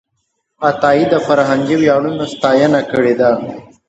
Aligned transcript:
عطایي 0.69 1.03
د 1.11 1.15
فرهنګي 1.25 1.75
ویاړونو 1.79 2.23
ستاینه 2.33 2.81
کړې 2.91 3.13
ده. 3.19 3.31